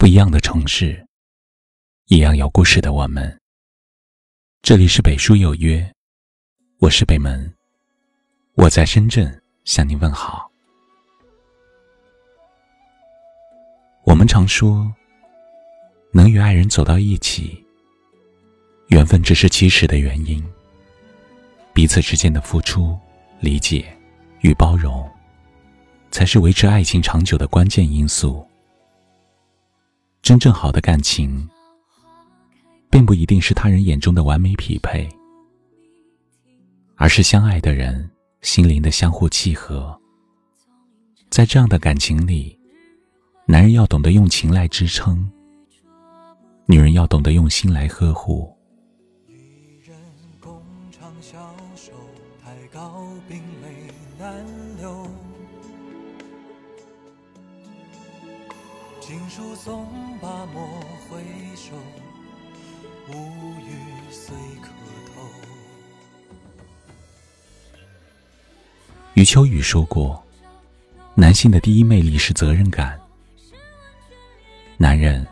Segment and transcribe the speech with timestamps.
[0.00, 1.06] 不一样的城市，
[2.06, 3.38] 一样有故事的我们。
[4.62, 5.92] 这里是北书有约，
[6.78, 7.52] 我是北门，
[8.54, 10.50] 我在深圳向你问好。
[14.04, 14.90] 我们常说，
[16.14, 17.62] 能与爱人走到一起，
[18.88, 20.42] 缘分只是起始的原因。
[21.74, 22.98] 彼此之间的付出、
[23.38, 23.84] 理解
[24.40, 25.06] 与包容，
[26.10, 28.46] 才是维持爱情长久的关键因素。
[30.22, 31.48] 真正好的感情，
[32.90, 35.08] 并不一定是他人眼中的完美匹配，
[36.96, 38.08] 而是相爱的人
[38.42, 39.98] 心灵的相互契合。
[41.30, 42.56] 在这样的感情里，
[43.46, 45.28] 男人要懂得用情来支撑，
[46.66, 48.54] 女人要懂得用心来呵护。
[59.10, 59.88] 情书送
[60.20, 61.20] 罢莫回
[61.56, 61.74] 首，
[63.08, 63.12] 无
[63.58, 63.74] 语
[64.08, 64.68] 随客
[65.12, 65.20] 头。
[69.14, 70.24] 余秋雨说过
[71.16, 72.96] ：“男性的第一魅力是责任感。
[74.76, 75.26] 男人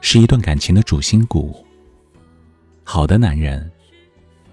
[0.00, 1.66] 是一段感情的主心骨。
[2.82, 3.70] 好的男人，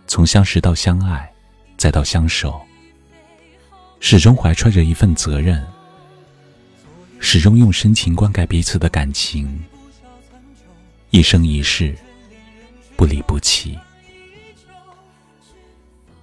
[0.06, 1.32] 从相识到相爱，
[1.78, 2.60] 再到相守，
[4.02, 5.66] 始终怀揣着一份责任。”
[7.32, 9.64] 始终用深情灌溉彼此的感情，
[11.12, 11.96] 一生一世
[12.96, 13.78] 不离不弃。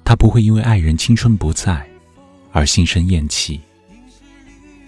[0.05, 1.89] 他不会因为爱人青春不在
[2.51, 3.61] 而心生厌弃，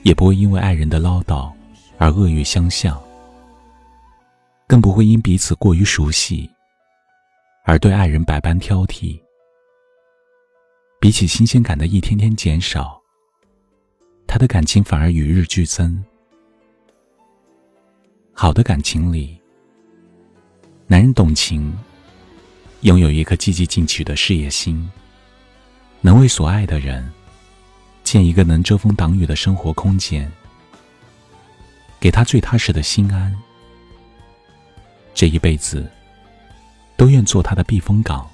[0.03, 1.53] 也不会因为爱人的唠叨
[1.99, 3.01] 而恶语相向，
[4.67, 6.51] 更不会因彼此过于熟悉
[7.65, 9.17] 而对爱人百般挑剔。
[10.99, 13.01] 比起新鲜感的一天天减少。
[14.29, 16.05] 他的感情反而与日俱增。
[18.35, 19.41] 好的感情里，
[20.87, 21.77] 男人懂情，
[22.83, 24.89] 拥有一颗积极进取的事业心，
[26.03, 27.11] 能为所爱的人
[28.05, 30.31] 建一个能遮风挡雨的生活空间，
[31.99, 33.35] 给他最踏实的心安。
[35.15, 35.91] 这一辈子，
[36.99, 38.29] 都愿做他的避风港。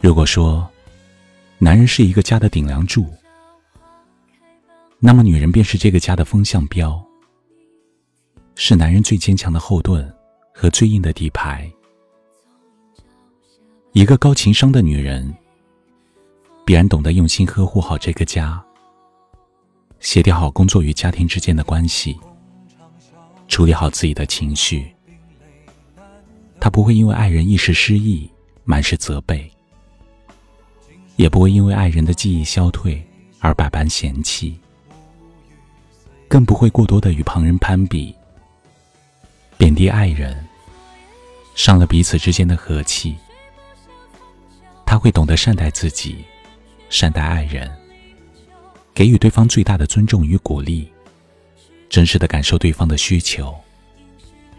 [0.00, 0.70] 如果说，
[1.62, 3.06] 男人是一个家的顶梁柱，
[4.98, 6.98] 那么女人便是这个家的风向标，
[8.54, 10.10] 是男人最坚强的后盾
[10.54, 11.70] 和最硬的底牌。
[13.92, 15.34] 一个高情商的女人，
[16.64, 18.64] 必然懂得用心呵护好这个家，
[19.98, 22.18] 协调好工作与家庭之间的关系，
[23.48, 24.90] 处理好自己的情绪。
[26.58, 28.30] 她不会因为爱人一时失意，
[28.64, 29.52] 满是责备。
[31.20, 33.06] 也不会因为爱人的记忆消退
[33.40, 34.58] 而百般嫌弃，
[36.26, 38.14] 更不会过多的与旁人攀比，
[39.58, 40.42] 贬低爱人，
[41.54, 43.14] 伤了彼此之间的和气。
[44.86, 46.24] 他会懂得善待自己，
[46.88, 47.70] 善待爱人，
[48.94, 50.90] 给予对方最大的尊重与鼓励，
[51.90, 53.54] 真实的感受对方的需求，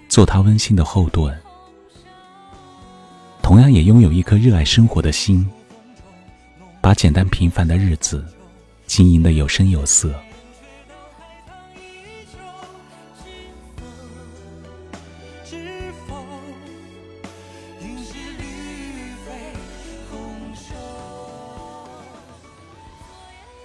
[0.07, 1.35] 做他温馨的后盾。
[3.41, 5.49] 同样也拥有一颗热爱生活的心。
[6.81, 8.25] 把简单平凡的日子
[8.87, 10.13] 经营的有声有色。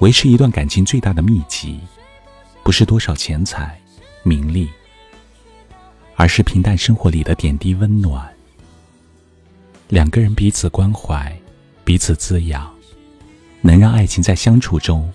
[0.00, 1.80] 维持一段感情最大的秘籍，
[2.62, 3.80] 不是多少钱财、
[4.22, 4.68] 名利，
[6.14, 8.30] 而是平淡生活里的点滴温暖。
[9.88, 11.34] 两个人彼此关怀，
[11.82, 12.75] 彼此滋养。
[13.66, 15.12] 能让爱情在相处中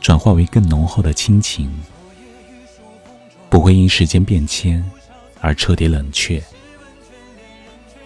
[0.00, 1.68] 转化为更浓厚的亲情，
[3.50, 4.88] 不会因时间变迁
[5.40, 6.40] 而彻底冷却。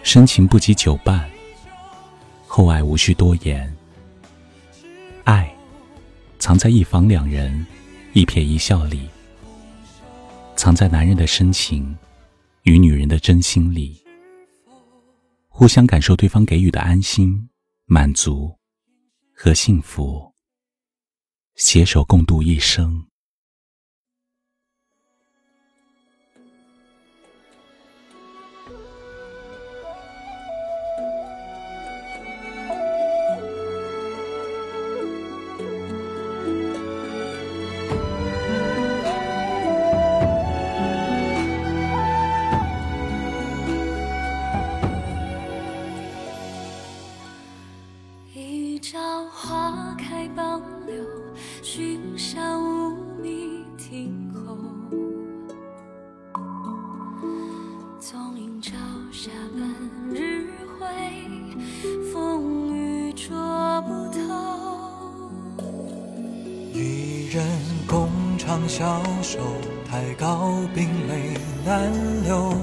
[0.01, 1.29] 深情不及久伴，
[2.47, 3.71] 厚爱无需多言。
[5.23, 5.53] 爱
[6.39, 7.63] 藏在一房两人、
[8.13, 9.07] 一瞥一笑里，
[10.55, 11.95] 藏在男人的深情
[12.63, 14.01] 与女人的真心里，
[15.47, 17.49] 互相感受对方给予的安心、
[17.85, 18.58] 满足。
[19.41, 20.35] 和幸福，
[21.55, 23.08] 携手共度一生。
[67.39, 67.47] 人
[67.87, 69.39] 共长消瘦，
[69.89, 71.89] 太高冰泪难
[72.25, 72.53] 流。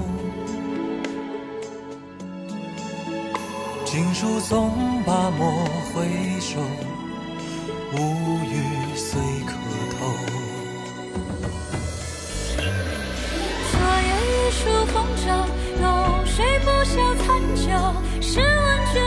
[3.83, 4.69] 锦书送
[5.03, 5.65] 罢莫
[5.95, 6.05] 回
[6.39, 6.59] 首，
[7.93, 7.97] 无
[8.45, 8.53] 语
[8.95, 9.55] 随客
[9.97, 9.97] 头。
[13.71, 14.61] 昨夜雨疏
[14.93, 14.93] 风
[15.25, 15.25] 骤，
[15.81, 16.93] 浓睡不消
[17.25, 17.25] 残
[17.55, 17.65] 酒。
[18.21, 18.45] 试问
[18.93, 19.01] 卷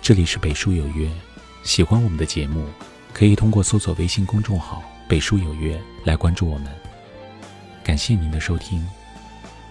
[0.00, 1.06] 这里是北书有约，
[1.62, 2.66] 喜欢我们的节目，
[3.12, 6.72] 可以通过搜索微信公众号“北书有约”来关注我们。
[7.82, 8.86] 感谢您的收听，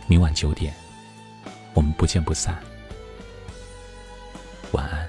[0.07, 0.73] 明晚九点，
[1.73, 2.57] 我们不见不散。
[4.71, 5.07] 晚安。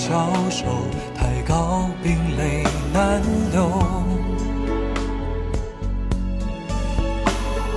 [0.00, 0.64] 翘首，
[1.14, 3.20] 太高冰泪难
[3.52, 3.70] 流。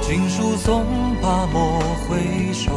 [0.02, 0.86] 锦书送
[1.22, 2.72] 罢莫回首，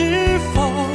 [0.00, 0.89] 是否？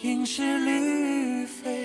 [0.00, 1.77] 应是绿肥